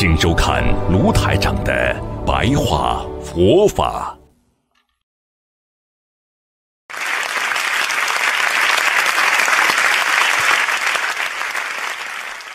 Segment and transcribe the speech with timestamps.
[0.00, 0.62] 请收看
[0.92, 4.16] 卢台长的白话佛法。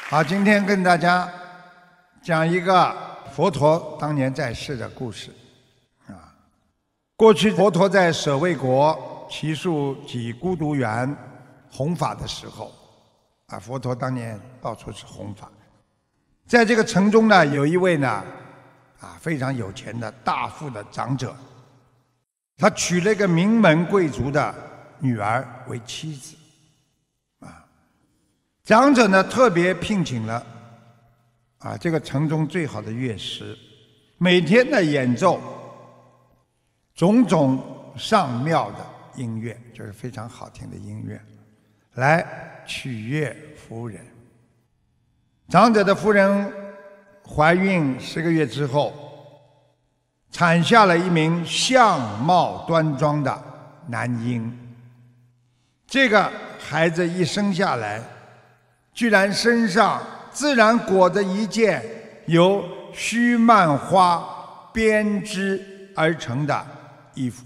[0.09, 1.29] 好，今天跟大家
[2.21, 2.95] 讲一个
[3.33, 5.29] 佛陀当年在世的故事。
[6.07, 6.31] 啊，
[7.17, 11.13] 过去佛陀在舍卫国祇树及孤独园
[11.69, 12.71] 弘法的时候，
[13.47, 15.51] 啊，佛陀当年到处是弘法。
[16.53, 18.23] 在这个城中呢，有一位呢，
[18.99, 21.35] 啊，非常有钱的大富的长者，
[22.57, 24.53] 他娶了一个名门贵族的
[24.99, 26.35] 女儿为妻子，
[27.39, 27.65] 啊，
[28.63, 30.45] 长者呢特别聘请了，
[31.57, 33.57] 啊，这个城中最好的乐师，
[34.19, 35.41] 每天的演奏
[36.93, 38.85] 种种上妙的
[39.15, 41.19] 音乐，就是非常好听的音乐，
[41.95, 44.12] 来取悦夫人。
[45.49, 46.51] 长者的夫人
[47.27, 48.93] 怀孕十个月之后，
[50.31, 53.43] 产下了一名相貌端庄的
[53.87, 54.51] 男婴。
[55.85, 58.01] 这个孩子一生下来，
[58.93, 61.83] 居然身上自然裹着一件
[62.25, 64.27] 由须蔓花
[64.73, 66.65] 编织而成的
[67.13, 67.45] 衣服，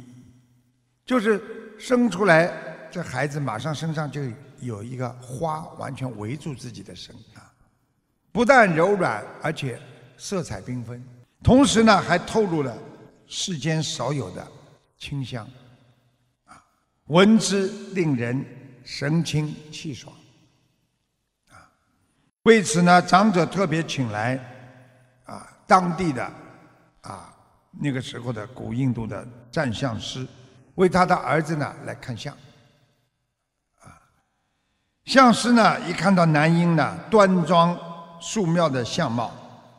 [1.06, 1.42] 就是
[1.78, 2.50] 生出来，
[2.90, 4.22] 这孩子马上身上就
[4.62, 7.37] 有一个花完全围住自己的身啊。
[8.38, 9.82] 不但柔软，而且
[10.16, 11.04] 色彩缤纷，
[11.42, 12.78] 同时呢，还透露了
[13.26, 14.48] 世间少有的
[15.00, 15.44] 清香，
[16.46, 16.64] 啊，
[17.06, 18.46] 闻之令人
[18.86, 20.16] 神清气爽，
[21.50, 21.66] 啊，
[22.44, 24.38] 为此呢，长者特别请来
[25.26, 26.24] 啊当地的
[27.02, 27.34] 啊
[27.72, 30.28] 那个时候的古印度的占相师，
[30.76, 32.32] 为他的儿子呢来看相，
[33.80, 33.98] 啊，
[35.06, 37.76] 相师呢一看到男婴呢端庄。
[38.20, 39.32] 素妙的相貌，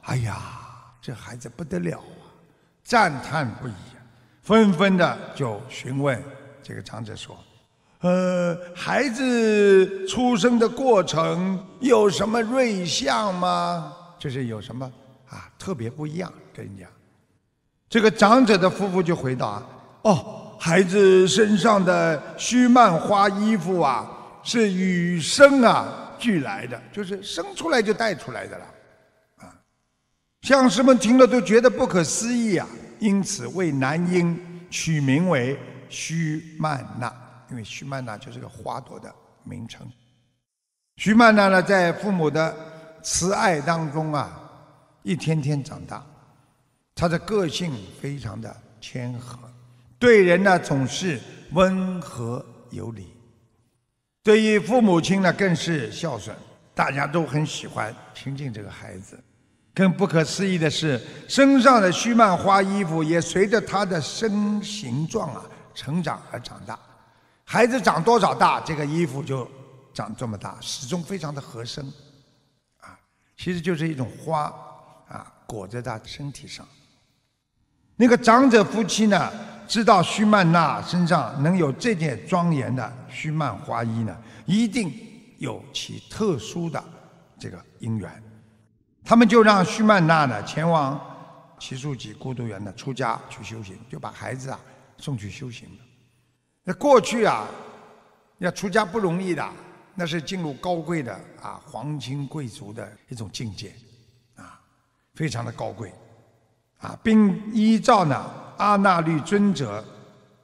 [0.02, 0.36] 哎呀，
[1.00, 2.24] 这孩子不得了啊！
[2.84, 3.72] 赞叹不已，
[4.42, 6.22] 纷纷的就询问
[6.62, 7.36] 这个长者说
[8.00, 13.92] ：“呃，孩子出生的过程有什么瑞相吗？
[14.18, 14.90] 就是有什么
[15.28, 16.88] 啊特别不一样？”跟你讲，
[17.88, 19.62] 这个长者的夫妇就回答
[20.02, 24.10] ：“哦，孩子身上的须蔓花衣服啊，
[24.42, 28.64] 是雨生啊。”俱来的，就是生出来就带出来的了，
[29.36, 29.54] 啊！
[30.42, 32.66] 相士们听了都觉得不可思议啊，
[32.98, 34.38] 因此为男婴
[34.70, 35.58] 取名为
[35.88, 37.12] 须曼娜，
[37.50, 39.14] 因为须曼娜就是个花朵的
[39.44, 39.86] 名称。
[40.96, 42.54] 徐曼娜呢，在父母的
[43.02, 44.38] 慈爱当中啊，
[45.02, 46.04] 一天天长大，
[46.94, 49.38] 她的个性非常的谦和，
[49.98, 51.20] 对人呢总是
[51.52, 53.14] 温和有礼。
[54.28, 56.36] 对于父母亲呢，更是孝顺，
[56.74, 59.18] 大家都很喜欢亲近这个孩子。
[59.72, 66.78] 更不可思议的是，身上的须蔓花衣服也随着他的身形状啊成长而长大。
[67.42, 69.50] 孩子长多少大，这个衣服就
[69.94, 71.82] 长这么大，始终非常的合身。
[72.80, 73.00] 啊，
[73.34, 74.54] 其实就是一种花
[75.08, 76.68] 啊裹在他身体上。
[77.98, 79.30] 那个长者夫妻呢？
[79.66, 84.16] 知道须曼娜身上能有这件庄严的须曼花衣呢，
[84.46, 84.90] 一定
[85.36, 86.82] 有其特殊的
[87.38, 88.10] 这个因缘。
[89.04, 90.98] 他们就让须曼娜呢前往
[91.58, 94.58] 奇树集孤独园的出家去修行，就把孩子啊
[94.96, 95.84] 送去修行了。
[96.64, 97.46] 那过去啊，
[98.38, 99.46] 要出家不容易的，
[99.94, 103.74] 那是进入高贵的啊皇亲贵族的一种境界，
[104.36, 104.58] 啊，
[105.14, 105.92] 非常的高贵，
[106.78, 108.30] 啊，并依照呢。
[108.58, 109.84] 阿那律尊者，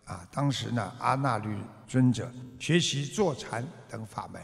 [0.05, 1.59] 啊，当时呢，阿那律
[1.89, 4.41] 尊者学习坐禅等法门。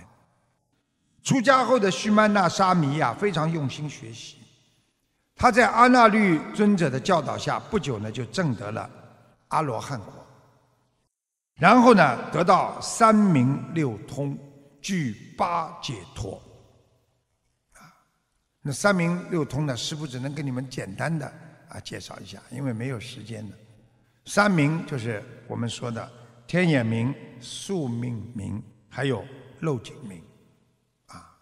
[1.23, 4.39] 出家后的须曼那沙弥呀，非常用心学习。
[5.37, 8.91] 他在阿那律尊者的教导下，不久呢，就证得了
[9.49, 10.13] 阿罗汉果。
[11.55, 14.37] 然后呢，得到三明六通，
[14.83, 16.43] 具八解脱。
[17.75, 17.87] 啊，
[18.63, 21.33] 那三明六通呢，师父只能给你们简单的。
[21.71, 23.57] 啊，介绍一下，因为没有时间的。
[24.25, 26.09] 三明就是我们说的
[26.47, 29.25] 天眼明、宿命明，还有
[29.61, 30.23] 漏井明。
[31.07, 31.33] 啊，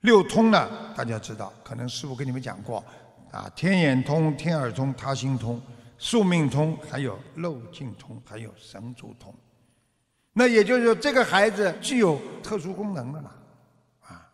[0.00, 2.84] 六通呢，大家知道，可能师傅跟你们讲过，
[3.32, 5.60] 啊，天眼通、天耳通、他心通、
[5.98, 9.34] 宿命通，还有漏尽通，还有神足通。
[10.32, 13.36] 那也就是说，这个孩子具有特殊功能的了，
[14.00, 14.30] 啊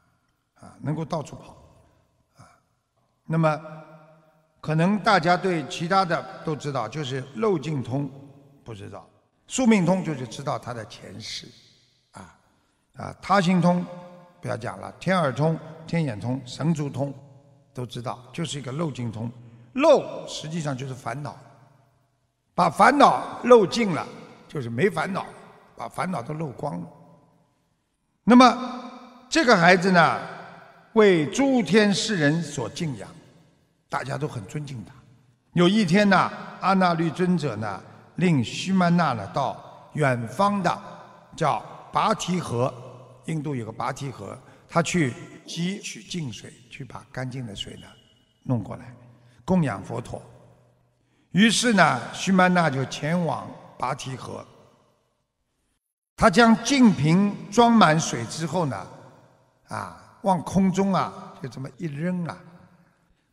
[0.57, 1.57] 啊，能够到处跑，
[2.37, 2.45] 啊。
[3.25, 3.61] 那么，
[4.67, 8.11] 可能大家对其他的都知道，就是漏尽通
[8.65, 9.09] 不知道，
[9.47, 11.47] 宿命通就是知道他的前世，
[12.11, 12.37] 啊
[12.97, 13.87] 啊，他心通
[14.41, 17.15] 不要讲了，天耳通、天眼通、神足通
[17.73, 19.31] 都知道，就是一个漏尽通。
[19.75, 21.37] 漏实际上就是烦恼，
[22.53, 24.05] 把烦恼漏尽了，
[24.49, 25.25] 就是没烦恼。
[25.77, 26.87] 把烦恼都漏光了。
[28.25, 28.83] 那么
[29.29, 30.19] 这个孩子呢，
[30.95, 33.09] 为诸天世人所敬仰，
[33.97, 34.93] 大家都很尊敬他。
[35.55, 37.83] 有一天呢，阿那律尊者呢，
[38.17, 40.79] 令须曼那呢到远方的
[41.35, 42.71] 叫拔提河，
[43.25, 44.39] 印度有个拔提河，
[44.69, 45.15] 他去
[45.47, 47.87] 汲取净水，去把干净的水呢
[48.43, 48.95] 弄过来
[49.47, 50.21] 供养佛陀。
[51.31, 53.49] 于是呢，须曼那就前往
[53.79, 54.45] 拔提河。
[56.17, 58.87] 他将净瓶装满水之后呢，
[59.69, 62.37] 啊，往空中啊，就这么一扔啊，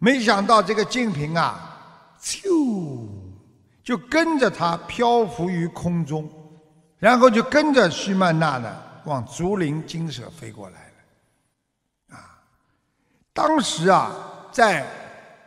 [0.04, 1.80] 没想到这个净瓶啊，
[2.22, 3.08] 咻，
[3.82, 6.30] 就跟着他漂浮于空中，
[7.00, 10.92] 然后就跟着须曼那呢，往竹林精舍飞过来
[12.10, 12.38] 了，啊，
[13.32, 14.12] 当时啊，
[14.52, 14.86] 在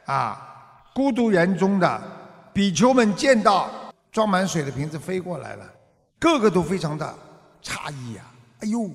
[0.07, 2.03] 啊孤独园中的
[2.55, 3.69] 比丘们见到
[4.11, 5.71] 装满水的瓶子飞过来了，
[6.19, 7.15] 个个都非常的。
[7.63, 8.23] 诧异呀！
[8.61, 8.89] 哎呦，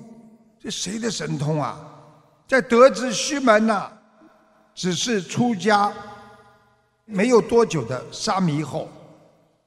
[0.58, 1.78] 这谁的神通啊？
[2.48, 3.92] 在得知须门呐
[4.74, 5.92] 只是出家
[7.04, 8.88] 没有多久的沙弥后，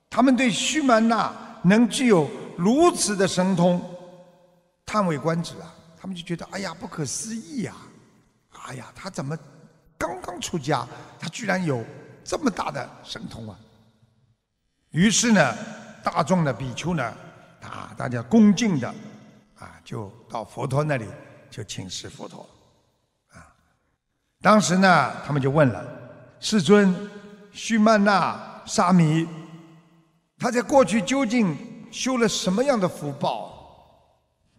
[0.10, 3.82] 他们对须门呐能具有如此的神通
[4.86, 5.74] 叹为观止啊！
[6.00, 7.76] 他们就觉得哎呀，不可思议呀！
[8.66, 9.38] 哎呀，他怎么
[9.98, 10.88] 刚刚出家，
[11.20, 11.84] 他居然有
[12.24, 13.60] 这么大的神通啊？
[14.92, 15.56] 于是呢，
[16.04, 17.04] 大众的比丘呢。
[17.62, 18.88] 啊，大家恭敬的
[19.58, 21.08] 啊，就到佛陀那里
[21.50, 22.48] 就请示佛陀，
[24.46, 25.84] 当时呢，他们就问了
[26.40, 26.96] 世尊，
[27.52, 29.28] 须曼那沙弥，
[30.38, 31.58] 他在过去究竟
[31.92, 33.52] 修了什么样的福报？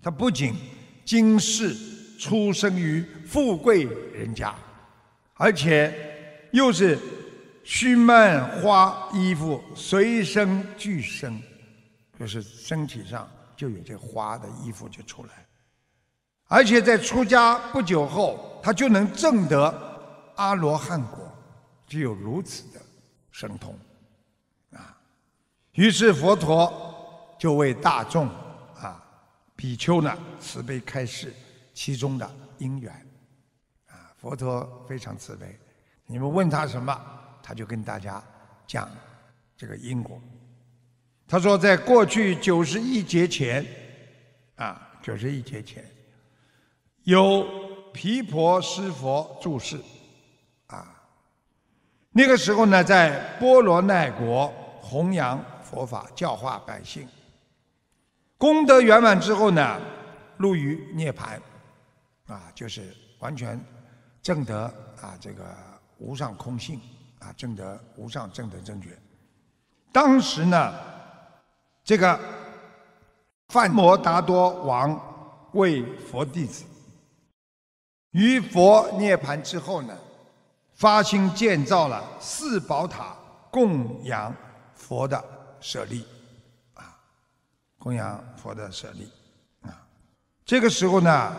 [0.02, 0.56] 他不仅
[1.04, 1.72] 今世
[2.18, 4.52] 出生于富贵人家，
[5.34, 5.94] 而且
[6.52, 6.98] 又是
[7.62, 11.40] 须曼花衣服随身俱生。
[12.18, 15.45] 就是身体上就有这花的衣服就出来，
[16.48, 19.72] 而且在出家不久后，他就能证得
[20.36, 21.18] 阿罗汉果，
[21.86, 22.80] 具有如此的
[23.30, 23.76] 神通，
[24.72, 24.96] 啊！
[25.72, 28.28] 于是佛陀就为大众
[28.80, 29.02] 啊
[29.54, 31.34] 比丘呢慈悲开示
[31.74, 32.92] 其中的因缘，
[33.88, 34.14] 啊！
[34.16, 35.58] 佛陀非常慈悲，
[36.06, 36.96] 你们问他什么，
[37.42, 38.22] 他就跟大家
[38.66, 38.88] 讲
[39.56, 40.20] 这个因果。
[41.26, 43.66] 他说，在过去九十亿劫前，
[44.54, 45.84] 啊，九十亿劫前，
[47.06, 47.46] 有
[47.92, 49.80] 毗婆尸佛住世，
[50.66, 51.00] 啊，
[52.10, 54.48] 那个时候呢，在波罗奈国
[54.82, 57.08] 弘扬佛法，教化百姓，
[58.36, 59.80] 功德圆满之后呢，
[60.36, 61.40] 入于涅盘，
[62.26, 63.64] 啊，就是完全
[64.20, 64.64] 证得
[65.00, 65.44] 啊这个
[65.98, 66.80] 无上空性，
[67.20, 68.90] 啊，证得无上正德正觉。
[69.92, 70.74] 当时呢。
[71.88, 72.18] 这个
[73.50, 76.64] 范摩达多王为佛弟子，
[78.12, 79.96] 于佛涅盘之后呢，
[80.74, 83.16] 发心建造了四宝塔
[83.50, 84.34] 供养
[84.74, 85.22] 佛的
[85.60, 86.06] 舍利，
[86.74, 86.98] 啊，
[87.78, 89.10] 供养佛的舍利，
[89.62, 89.86] 啊，
[90.44, 91.34] 这个时候呢，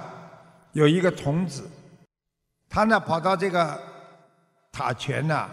[0.73, 1.69] 有一个童子，
[2.69, 3.81] 他呢跑到这个
[4.71, 5.49] 塔前呢，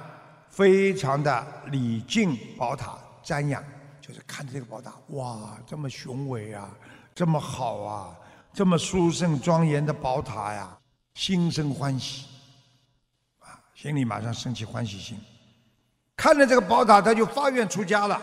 [0.48, 3.62] 非常的礼敬宝塔，瞻仰。
[4.06, 6.68] 就是看着这个宝塔，哇，这么雄伟啊，
[7.14, 8.14] 这么好啊，
[8.52, 10.76] 这么殊胜庄严的宝塔呀，
[11.14, 12.26] 心生欢喜，
[13.40, 15.18] 啊，心里马上升起欢喜心。
[16.16, 18.22] 看着这个宝塔，他就发愿出家了，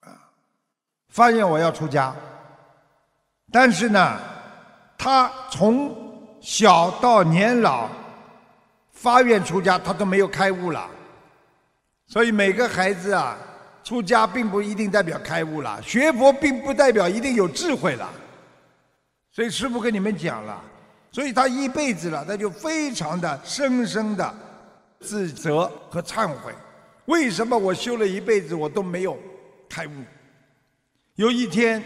[0.00, 0.08] 啊，
[1.08, 2.14] 发愿我要出家。
[3.50, 4.20] 但是呢，
[4.98, 5.96] 他从
[6.40, 7.88] 小到年老，
[8.92, 10.88] 发愿出家，他都没有开悟了。
[12.06, 13.36] 所以每个孩子啊。
[13.82, 18.08] 出家并不一定代表开悟了，学佛并不代表一定有智慧了，
[19.32, 20.62] 所以师父跟你们讲了，
[21.12, 24.34] 所以他一辈子了，他就非常的深深的
[25.00, 26.54] 自责和忏悔，
[27.06, 29.18] 为什么我修了一辈子我都没有
[29.68, 29.90] 开悟？
[31.16, 31.82] 有一天，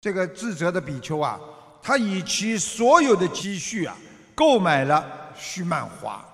[0.00, 1.38] 这个自责的比丘啊，
[1.82, 3.96] 他以其所有的积蓄啊，
[4.34, 5.04] 购买了
[5.36, 6.24] 须曼花，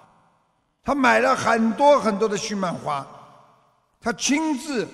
[0.85, 3.07] 他买了很多很多的须曼花，
[4.00, 4.87] 他亲自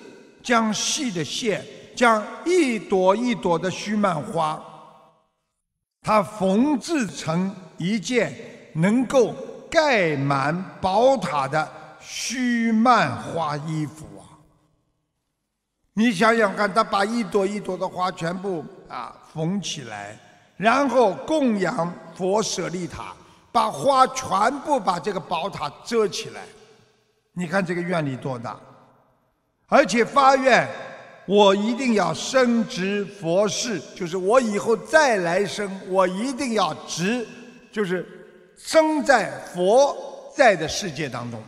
[0.43, 1.63] 将细的线，
[1.95, 4.61] 将一朵一朵的须曼花，
[6.05, 8.31] 他缝制成一件
[8.73, 9.33] 能够
[9.71, 11.67] 盖满宝塔的
[11.99, 14.37] 须曼花衣服啊！
[15.93, 20.15] 你想想看，他把一朵一朵的花全部啊缝起来，
[20.57, 23.11] 然后供养佛舍利塔。
[23.51, 26.41] 把花全部把这个宝塔遮起来，
[27.31, 28.59] 你看这个愿力多大！
[29.67, 30.67] 而且发愿，
[31.25, 37.25] 我一定要升值佛事，就是我以后再来生，我一定要值，
[37.71, 38.07] 就是
[38.55, 41.41] 生在佛在的世界当中。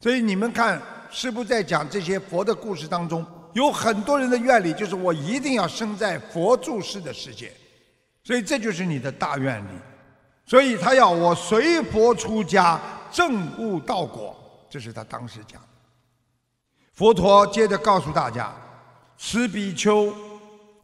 [0.00, 7.52] 所以你们看，师父在讲这些佛的故事当中，有很多人的愿力就是我一定要生在佛住世的世界，
[8.24, 9.68] 所以这就是你的大愿力。
[10.46, 12.80] 所以他要我随佛出家，
[13.12, 14.34] 证悟道果，
[14.68, 15.60] 这是他当时讲。
[16.94, 18.52] 佛陀接着告诉大家：
[19.16, 20.12] 此比丘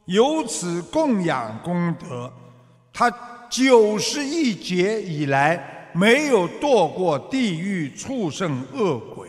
[0.06, 2.32] 由此供养功德，
[2.92, 3.10] 他
[3.50, 9.28] 九十一劫以来没有堕过地狱、畜生、恶鬼，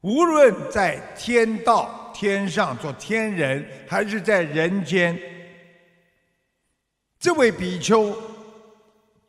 [0.00, 5.18] 无论在天道、天上做天人，还是在人间，
[7.20, 8.16] 这位比丘。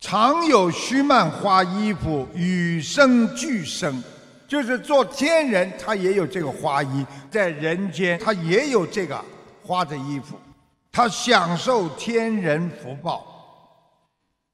[0.01, 4.01] 常有须曼花衣服与生俱生，
[4.49, 9.23] 就是做天人，他也有这个花衣；在人间，他也有这个
[9.63, 10.35] 花的衣服。
[10.91, 13.23] 他享受天人福报，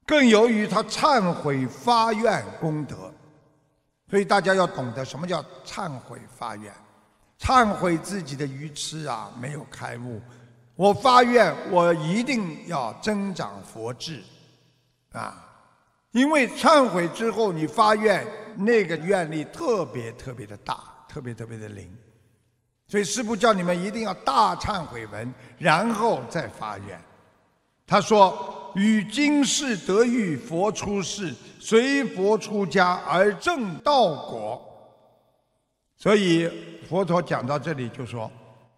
[0.04, 3.10] 更由于他忏悔发愿功德。
[4.10, 6.70] 所以大家要懂得什么叫忏悔发愿，
[7.40, 10.20] 忏悔自己的愚痴啊，没有开悟。
[10.74, 14.22] 我发愿，我一定要增长佛智。
[15.12, 15.42] 啊，
[16.10, 18.24] 因为忏悔之后，你发愿，
[18.56, 21.90] 那个愿力特别特别的大，特别特别的灵，
[22.88, 27.00] 所以师父叫你们一定要大忏悔文，然后再发愿。
[27.86, 34.62] 他说：“与今世得遇佛出世，随佛出家而正道果。”
[35.96, 36.50] 所以
[36.88, 38.30] 佛陀讲到这里就说：“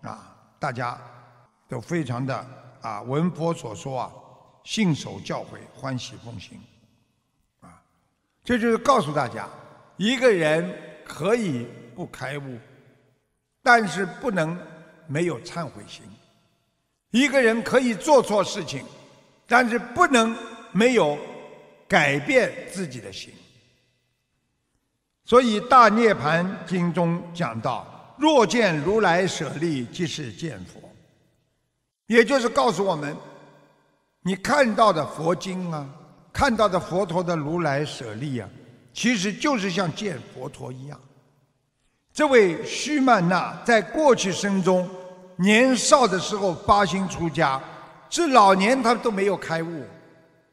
[0.02, 0.98] 啊，大家
[1.68, 2.46] 都非常的
[2.82, 4.12] 啊，闻佛所说啊。”
[4.64, 6.60] 信守教诲，欢喜奉行，
[7.62, 7.80] 啊，
[8.44, 9.48] 这就是告诉大家，
[9.98, 10.74] 一个人
[11.04, 12.58] 可以不开悟，
[13.62, 14.58] 但是不能
[15.06, 16.02] 没有忏悔心；
[17.10, 18.82] 一个人可以做错事情，
[19.46, 20.34] 但是不能
[20.72, 21.18] 没有
[21.86, 23.32] 改变自己的心。
[25.24, 30.80] 所以《大涅盘经》中讲到：“若见如来舍利，即是见佛。”
[32.06, 33.14] 也就是告诉我们。
[34.22, 35.88] 你看到的佛经啊，
[36.32, 38.48] 看到的佛陀的如来舍利啊，
[38.98, 41.00] 其实就是像见佛陀一样。
[42.12, 44.90] 这位须曼那在过去生中
[45.36, 47.62] 年少的时候发心出家，
[48.10, 49.84] 至老年他都没有开悟，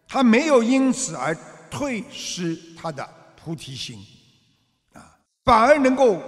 [0.08, 1.36] 他没有因此而
[1.72, 3.98] 退失他的菩提心，
[4.94, 6.22] 啊，反而能够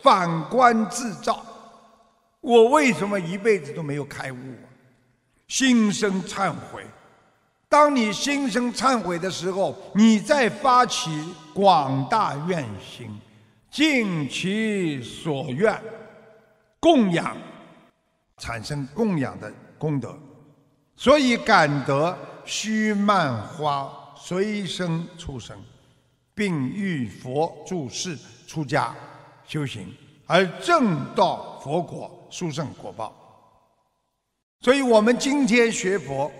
[0.00, 1.44] 反观自照，
[2.40, 4.36] 我为什么一辈子都没有开悟？
[5.48, 6.86] 心生忏悔，
[7.68, 11.10] 当你心生忏悔的时候，你再发起
[11.52, 13.10] 广大愿心，
[13.70, 15.78] 尽其所愿，
[16.78, 17.36] 供养，
[18.38, 20.16] 产生供养的功德，
[20.94, 25.56] 所以感得须曼花随身出生，
[26.34, 28.94] 并遇佛住世出家
[29.44, 29.92] 修行，
[30.26, 33.12] 而正道佛果殊胜果报。
[34.60, 36.30] 所以我们今天学佛，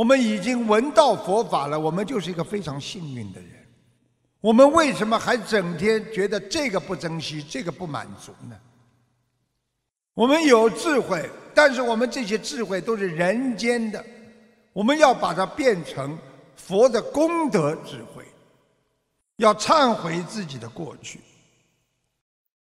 [0.00, 3.50] 我们已经闻到佛法了，我们就是一个非常幸运的人。
[4.40, 8.56] 我们为什么还整天觉得这个不珍惜，这个不满足呢？
[10.14, 14.02] 我们有智慧，但是我们这些智慧都是人间的，
[14.72, 16.16] 我们要把它变成
[16.56, 18.24] 佛的功德智慧，
[19.36, 21.20] 要忏悔自己的过去。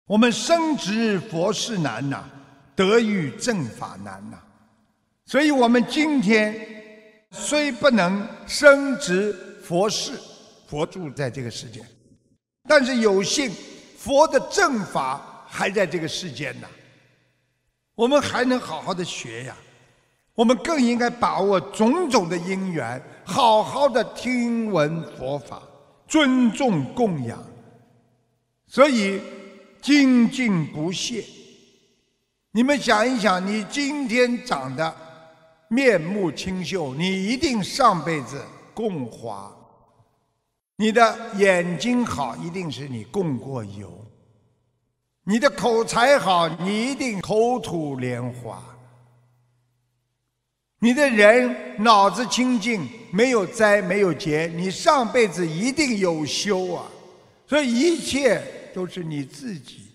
[0.05, 2.29] 我们深知佛事难呐。
[2.75, 4.37] 得遇正法难呐，
[5.25, 6.78] 所以我们今天
[7.31, 9.33] 虽不能升值
[9.63, 10.13] 佛事，
[10.67, 11.81] 佛住在这个世界，
[12.67, 13.51] 但是有幸
[13.97, 16.67] 佛的正法还在这个世间呢，
[17.95, 19.55] 我们还能好好的学呀，
[20.33, 25.61] 我们更应该把握种种的因缘，好好的听闻佛法，
[26.07, 27.43] 尊重供养，
[28.67, 29.21] 所以
[29.81, 31.23] 精进不懈。
[32.51, 34.95] 你们想一想，你今天长得
[35.69, 39.55] 面目清秀，你一定上辈子供花。
[40.75, 43.87] 你的眼睛好，一定是你供过油；
[45.23, 48.57] 你的口才好，你一定口吐莲花；
[50.79, 56.85] 你的人脑子清净，没有灾没有劫，你上辈子一定有修啊！
[57.45, 58.41] 所以一切
[58.73, 59.87] 都是你自己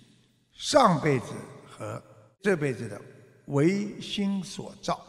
[0.52, 1.32] 上辈子
[1.66, 2.02] 和
[2.42, 3.00] 这辈子的
[3.46, 5.00] 唯心所造。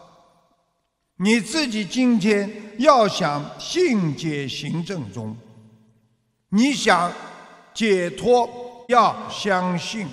[1.17, 5.36] 你自己今天要想信解行正中。
[6.50, 7.12] 你想
[7.74, 8.50] 解脱，
[8.89, 10.05] 要相信；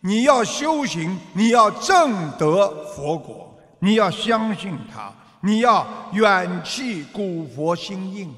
[0.00, 8.32] 你要修行，你要正得佛果，你要相信他，你要远弃古佛心印，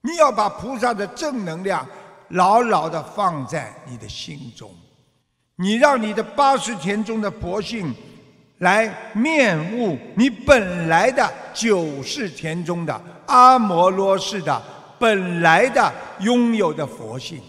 [0.00, 1.86] 你要把菩萨的正能量
[2.28, 4.70] 牢牢的放在你的心中，
[5.56, 7.94] 你让你的八十田中的佛性
[8.58, 14.62] 来面悟你本来的九世田中的阿摩罗氏的。
[14.96, 17.42] 本来的拥有的佛性，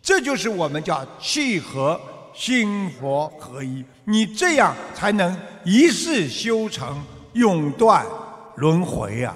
[0.00, 1.98] 这就是我们叫契合
[2.32, 3.84] 心佛合一。
[4.04, 7.02] 你这样才能一世修成，
[7.32, 8.06] 永断
[8.56, 9.34] 轮回啊！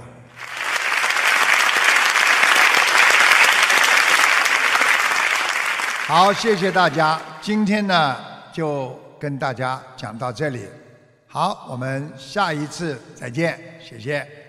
[6.07, 7.21] 好，谢谢大家。
[7.41, 8.17] 今天呢，
[8.53, 10.69] 就跟大家讲到这里。
[11.35, 14.44] 好，我们下一次再见，谢谢。